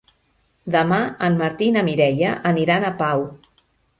Demà 0.75 0.97
en 1.27 1.35
Martí 1.41 1.67
i 1.71 1.75
na 1.77 1.85
Mireia 1.89 2.33
aniran 2.53 2.87
a 2.89 2.93
Pau. 3.05 3.21